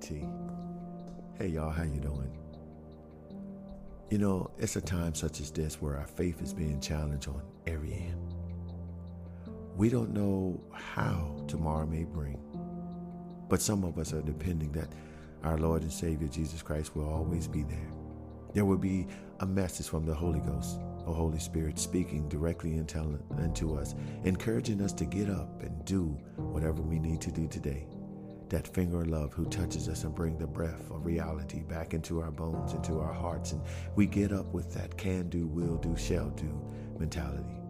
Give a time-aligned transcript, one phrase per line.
[0.00, 0.26] T.
[1.38, 2.30] Hey y'all, how you doing?
[4.08, 7.42] You know, it's a time such as this where our faith is being challenged on
[7.66, 8.34] every end.
[9.76, 12.40] We don't know how tomorrow may bring,
[13.48, 14.88] but some of us are depending that
[15.44, 17.92] our Lord and Savior Jesus Christ will always be there.
[18.54, 19.06] There will be
[19.40, 23.94] a message from the Holy Ghost, the Holy Spirit speaking directly into us,
[24.24, 26.06] encouraging us to get up and do
[26.36, 27.86] whatever we need to do today
[28.50, 32.20] that finger of love who touches us and bring the breath of reality back into
[32.20, 33.52] our bones, into our hearts.
[33.52, 33.62] And
[33.94, 36.60] we get up with that can do, will do, shall do
[36.98, 37.60] mentality.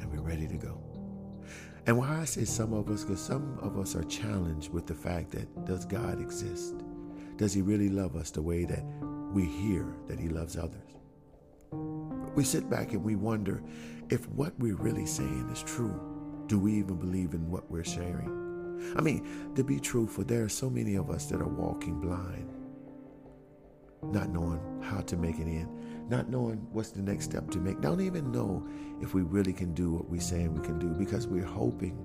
[0.00, 0.82] And we're ready to go.
[1.86, 4.94] And why I say some of us, because some of us are challenged with the
[4.94, 6.74] fact that does God exist?
[7.36, 8.84] Does he really love us the way that
[9.32, 10.98] we hear that he loves others?
[12.34, 13.62] We sit back and we wonder
[14.10, 16.00] if what we're really saying is true.
[16.46, 18.41] Do we even believe in what we're sharing?
[18.96, 22.48] I mean, to be truthful, there are so many of us that are walking blind,
[24.02, 25.68] not knowing how to make it in,
[26.08, 28.66] not knowing what's the next step to make, don't even know
[29.00, 31.96] if we really can do what we're saying we can do because we're hoping,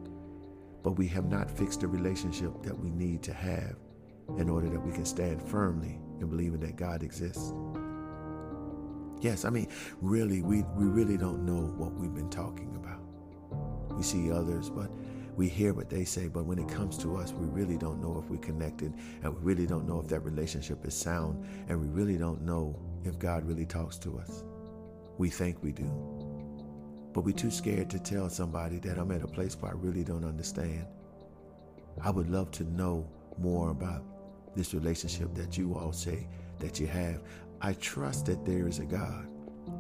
[0.84, 3.76] but we have not fixed the relationship that we need to have
[4.38, 7.54] in order that we can stand firmly in believing that God exists.
[9.20, 9.68] Yes, I mean,
[10.02, 13.00] really, we, we really don't know what we've been talking about.
[13.96, 14.92] We see others, but
[15.38, 18.18] we hear what they say, but when it comes to us, we really don't know
[18.18, 21.88] if we're connected and we really don't know if that relationship is sound and we
[21.90, 24.44] really don't know if God really talks to us.
[25.20, 25.86] We think we do.
[27.14, 30.04] But we're too scared to tell somebody that I'm at a place where I really
[30.04, 30.88] don't understand.
[32.02, 33.08] I would love to know
[33.38, 34.04] more about
[34.56, 37.22] this relationship that you all say that you have.
[37.62, 39.28] I trust that there is a God.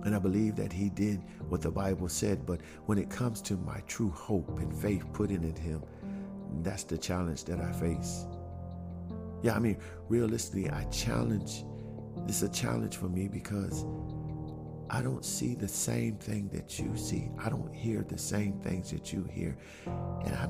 [0.07, 2.45] And I believe that he did what the Bible said.
[2.45, 5.83] But when it comes to my true hope and faith putting in him,
[6.63, 8.25] that's the challenge that I face.
[9.43, 9.77] Yeah, I mean,
[10.07, 11.65] realistically, I challenge.
[12.25, 13.85] It's a challenge for me because
[14.89, 17.29] I don't see the same thing that you see.
[17.37, 19.57] I don't hear the same things that you hear.
[20.23, 20.47] And I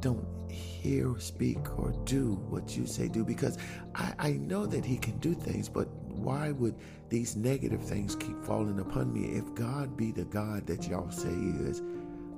[0.00, 3.58] don't hear, speak, or do what you say do because
[3.94, 5.88] I, I know that he can do things, but
[6.18, 6.74] why would
[7.08, 9.36] these negative things keep falling upon me?
[9.36, 11.82] If God be the God that y'all say He is,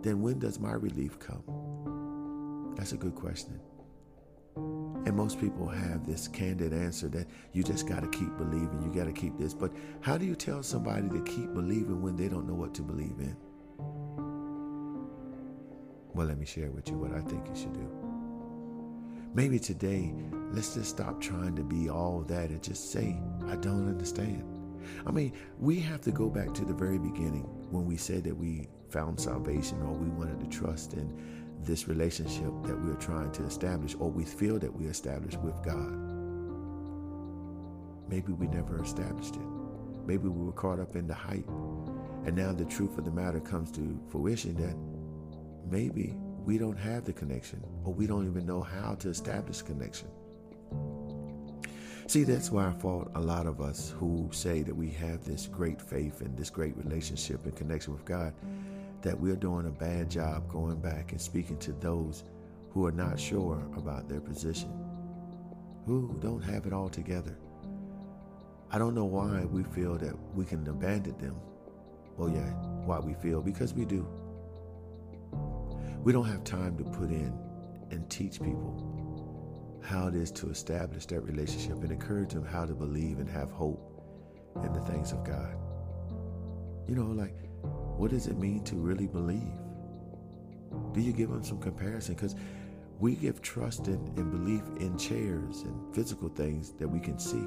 [0.02, 2.74] then when does my relief come?
[2.76, 3.60] That's a good question.
[4.56, 8.92] And most people have this candid answer that you just got to keep believing, you
[8.92, 9.54] got to keep this.
[9.54, 12.82] But how do you tell somebody to keep believing when they don't know what to
[12.82, 13.36] believe in?
[16.14, 17.88] Well, let me share with you what I think you should do.
[19.32, 20.12] Maybe today,
[20.52, 23.16] let's just stop trying to be all that and just say,
[23.46, 24.44] I don't understand.
[25.06, 28.36] I mean, we have to go back to the very beginning when we said that
[28.36, 31.16] we found salvation or we wanted to trust in
[31.62, 36.10] this relationship that we're trying to establish or we feel that we established with God.
[38.08, 39.46] Maybe we never established it.
[40.06, 41.48] Maybe we were caught up in the hype.
[42.26, 44.74] And now the truth of the matter comes to fruition that
[45.70, 46.14] maybe
[46.44, 50.08] we don't have the connection or we don't even know how to establish connection.
[52.06, 55.46] See, that's why I fault a lot of us who say that we have this
[55.46, 58.34] great faith and this great relationship and connection with God,
[59.02, 62.24] that we're doing a bad job going back and speaking to those
[62.70, 64.72] who are not sure about their position,
[65.86, 67.36] who don't have it all together.
[68.72, 71.36] I don't know why we feel that we can abandon them.
[72.16, 72.50] Well, yeah,
[72.84, 74.04] why we feel, because we do.
[76.02, 77.38] We don't have time to put in
[77.90, 82.74] and teach people how it is to establish that relationship and encourage them how to
[82.74, 83.86] believe and have hope
[84.64, 85.56] in the things of God.
[86.88, 87.34] You know, like,
[87.98, 89.52] what does it mean to really believe?
[90.94, 92.14] Do you give them some comparison?
[92.14, 92.34] Because
[92.98, 97.44] we give trust and, and belief in chairs and physical things that we can see.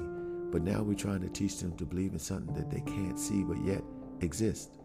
[0.52, 3.42] But now we're trying to teach them to believe in something that they can't see
[3.42, 3.82] but yet
[4.20, 4.78] exists.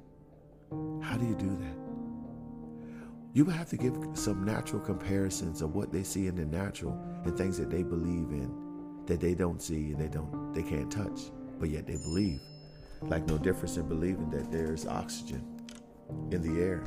[1.01, 1.78] How do you do that?
[3.39, 7.01] You would have to give some natural comparisons of what they see in the natural
[7.23, 8.51] and things that they believe in
[9.05, 12.41] that they don't see and they don't they can't touch, but yet they believe.
[13.01, 15.41] Like no difference in believing that there's oxygen
[16.31, 16.83] in the air.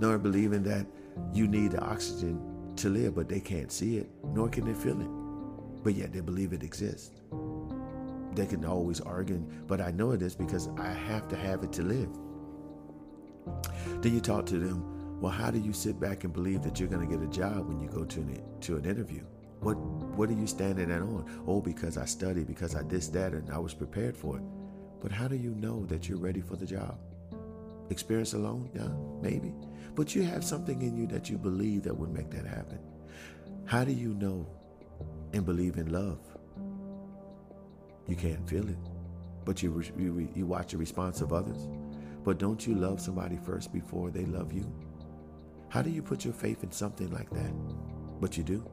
[0.00, 0.88] Nor believing that
[1.32, 5.00] you need the oxygen to live, but they can't see it, nor can they feel
[5.00, 5.84] it.
[5.84, 7.20] But yet they believe it exists.
[8.34, 11.72] They can always argue, but I know it is because I have to have it
[11.74, 12.10] to live.
[14.02, 16.88] Then you talk to them well, how do you sit back and believe that you're
[16.88, 19.24] going to get a job when you go to an, to an interview?
[19.60, 21.42] What what are you standing that on?
[21.46, 24.42] Oh, because I studied, because I did that, and I was prepared for it.
[25.00, 26.98] But how do you know that you're ready for the job?
[27.90, 28.70] Experience alone?
[28.74, 28.88] Yeah,
[29.20, 29.52] maybe.
[29.94, 32.78] But you have something in you that you believe that would make that happen.
[33.64, 34.46] How do you know
[35.32, 36.18] and believe in love.
[38.06, 38.78] You can't feel it,
[39.44, 41.68] but you, you, you watch the response of others.
[42.24, 44.70] But don't you love somebody first before they love you?
[45.68, 47.52] How do you put your faith in something like that?
[48.20, 48.68] But you do.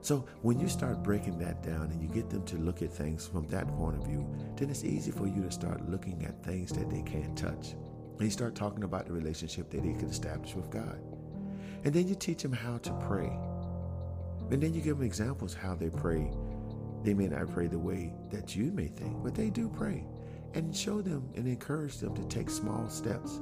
[0.00, 3.26] So when you start breaking that down and you get them to look at things
[3.26, 4.26] from that point of view,
[4.56, 7.72] then it's easy for you to start looking at things that they can't touch.
[8.18, 11.00] And you start talking about the relationship that they can establish with God.
[11.84, 13.30] And then you teach them how to pray.
[14.50, 16.30] And then you give them examples how they pray.
[17.02, 20.06] They may not pray the way that you may think, but they do pray.
[20.54, 23.40] And show them and encourage them to take small steps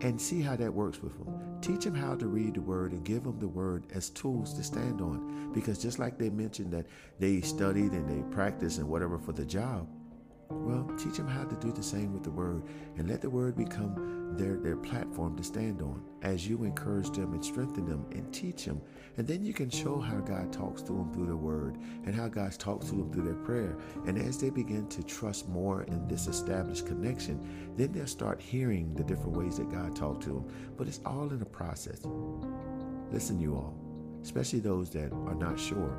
[0.00, 1.60] and see how that works with them.
[1.60, 4.62] Teach them how to read the word and give them the word as tools to
[4.62, 5.52] stand on.
[5.52, 6.86] Because just like they mentioned that
[7.18, 9.88] they studied and they practiced and whatever for the job,
[10.62, 12.62] well, teach them how to do the same with the word
[12.96, 17.32] and let the word become their, their platform to stand on as you encourage them
[17.34, 18.80] and strengthen them and teach them.
[19.16, 22.28] And then you can show how God talks to them through the word and how
[22.28, 23.76] God talks to them through their prayer.
[24.06, 28.94] And as they begin to trust more in this established connection, then they'll start hearing
[28.94, 30.48] the different ways that God talked to them.
[30.76, 32.02] But it's all in a process.
[33.12, 33.74] Listen, you all,
[34.22, 35.96] especially those that are not sure.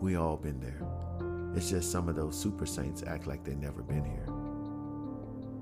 [0.00, 1.25] We all been there.
[1.56, 4.26] It's just some of those super saints act like they've never been here.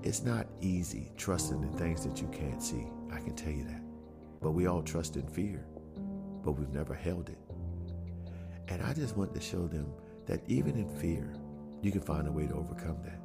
[0.03, 2.89] It's not easy trusting in things that you can't see.
[3.13, 3.81] I can tell you that.
[4.43, 5.65] But we all trust in fear,
[6.43, 7.39] but we've never held it.
[8.67, 9.87] And I just want to show them
[10.27, 11.33] that even in fear,
[11.81, 13.21] you can find a way to overcome that.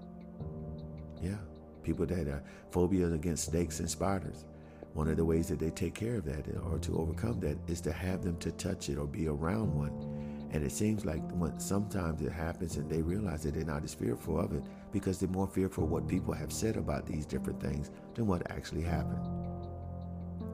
[1.24, 1.38] Yeah,
[1.82, 4.46] people that are phobias against snakes and spiders.
[4.94, 7.82] One of the ways that they take care of that or to overcome that is
[7.82, 10.19] to have them to touch it or be around one
[10.52, 13.94] and it seems like when sometimes it happens and they realize that they're not as
[13.94, 17.62] fearful of it because they're more fearful of what people have said about these different
[17.62, 19.26] things than what actually happened.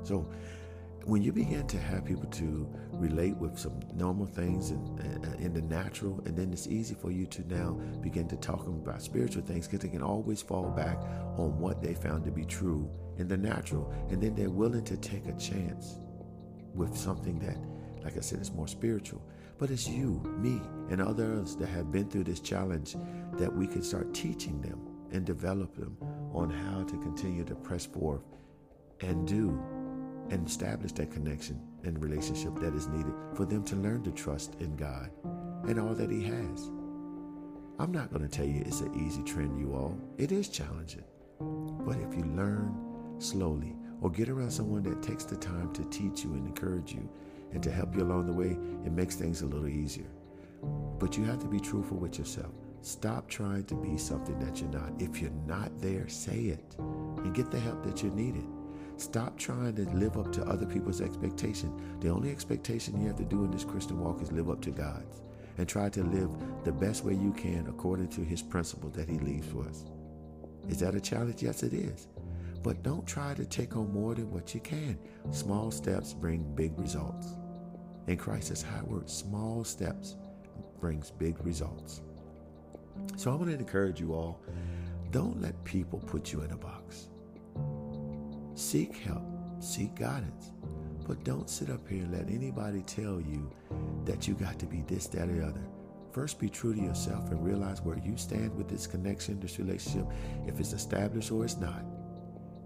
[0.04, 0.30] So
[1.06, 4.80] when you begin to have people to relate with some normal things in,
[5.40, 9.02] in the natural, and then it's easy for you to now begin to talk about
[9.02, 10.98] spiritual things because they can always fall back
[11.38, 14.98] on what they found to be true in the natural, and then they're willing to
[14.98, 16.00] take a chance
[16.74, 17.58] with something that,
[18.06, 19.22] like I said, it's more spiritual.
[19.58, 20.62] But it's you, me,
[20.92, 22.96] and others that have been through this challenge
[23.34, 24.80] that we can start teaching them
[25.12, 25.98] and develop them
[26.32, 28.22] on how to continue to press forth
[29.02, 29.60] and do
[30.30, 34.56] and establish that connection and relationship that is needed for them to learn to trust
[34.60, 35.10] in God
[35.68, 36.70] and all that He has.
[37.80, 39.98] I'm not going to tell you it's an easy trend, you all.
[40.18, 41.04] It is challenging.
[41.40, 42.76] But if you learn
[43.20, 47.10] slowly or get around someone that takes the time to teach you and encourage you
[47.56, 50.12] and to help you along the way, it makes things a little easier.
[51.00, 52.52] But you have to be truthful with yourself.
[52.82, 54.92] Stop trying to be something that you're not.
[55.00, 58.46] If you're not there, say it and get the help that you needed.
[58.98, 62.00] Stop trying to live up to other people's expectation.
[62.02, 64.72] The only expectation you have to do in this Christian walk is live up to
[64.72, 65.22] God's
[65.58, 66.30] and try to live
[66.66, 69.86] the best way you can according to his principle that he leaves for us.
[70.68, 71.42] Is that a challenge?
[71.42, 72.08] Yes, it is.
[72.64, 74.98] But don't try to take on more than what you can.
[75.32, 77.36] Small steps bring big results.
[78.08, 78.86] In Christ, that's how.
[79.06, 80.16] Small steps
[80.80, 82.02] brings big results.
[83.18, 84.42] So I want to encourage you all,
[85.12, 87.08] don't let people put you in a box.
[88.54, 89.24] Seek help,
[89.60, 90.52] seek guidance,
[91.08, 93.52] but don't sit up here and let anybody tell you
[94.06, 95.66] that you got to be this, that, or the other.
[96.12, 100.06] First, be true to yourself and realize where you stand with this connection, this relationship,
[100.48, 101.84] if it's established or it's not.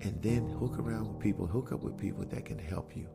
[0.02, 3.08] And then hook around with people, hook up with people that can help you.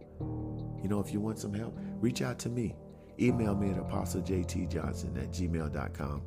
[0.83, 2.75] You know, if you want some help, reach out to me.
[3.21, 6.23] Email me at apostlegtjohnson at gmail.com.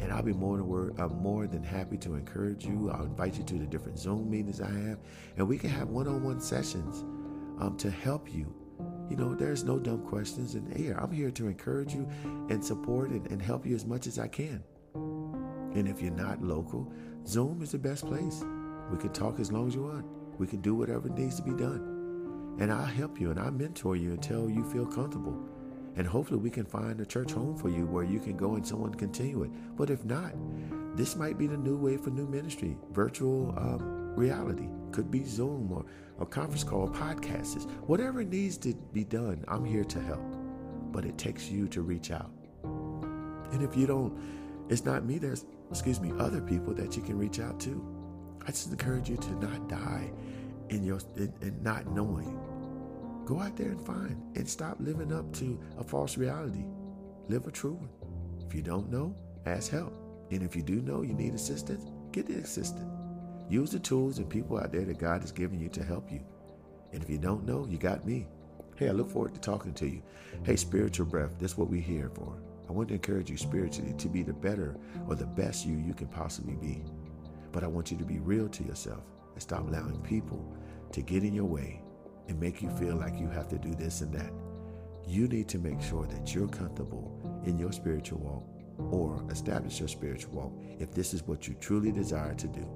[0.00, 2.90] And I'll be more than word, I'm more than happy to encourage you.
[2.90, 4.98] I'll invite you to the different Zoom meetings I have,
[5.36, 7.02] and we can have one-on-one sessions
[7.60, 8.52] um, to help you.
[9.08, 12.08] You know, there's no dumb questions, and here I'm here to encourage you
[12.50, 14.62] and support and, and help you as much as I can.
[14.94, 16.92] And if you're not local,
[17.26, 18.44] Zoom is the best place.
[18.90, 20.06] We can talk as long as you want.
[20.38, 22.56] We can do whatever needs to be done.
[22.58, 25.36] And I'll help you and I'll mentor you until you feel comfortable.
[25.96, 28.66] And hopefully we can find a church home for you where you can go and
[28.66, 29.50] someone continue it.
[29.76, 30.32] But if not,
[30.96, 34.68] this might be the new way for new ministry, virtual um, reality.
[34.92, 35.84] Could be Zoom or
[36.20, 39.44] a conference call, podcasts, whatever needs to be done.
[39.48, 40.24] I'm here to help.
[40.92, 42.30] But it takes you to reach out.
[43.52, 44.16] And if you don't,
[44.68, 45.18] it's not me.
[45.18, 48.03] There's, excuse me, other people that you can reach out to.
[48.46, 50.10] I just encourage you to not die
[50.68, 52.38] in your in, in not knowing.
[53.24, 56.64] Go out there and find and stop living up to a false reality.
[57.28, 57.88] Live a true one.
[58.46, 59.94] If you don't know, ask help.
[60.30, 62.90] And if you do know you need assistance, get the assistance.
[63.48, 66.20] Use the tools and people out there that God has given you to help you.
[66.92, 68.26] And if you don't know, you got me.
[68.76, 70.02] Hey, I look forward to talking to you.
[70.44, 72.36] Hey, spiritual breath, that's what we're here for.
[72.68, 74.76] I want to encourage you spiritually to be the better
[75.08, 76.82] or the best you you can possibly be.
[77.54, 80.44] But I want you to be real to yourself and stop allowing people
[80.90, 81.80] to get in your way
[82.28, 84.32] and make you feel like you have to do this and that.
[85.06, 89.88] You need to make sure that you're comfortable in your spiritual walk or establish your
[89.88, 92.68] spiritual walk if this is what you truly desire to do.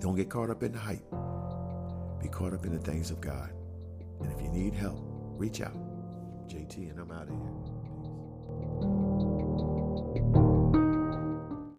[0.00, 1.10] Don't get caught up in the hype.
[2.20, 3.52] Be caught up in the things of God.
[4.20, 5.00] And if you need help,
[5.38, 5.76] reach out.
[6.46, 7.71] JT, and I'm out of here.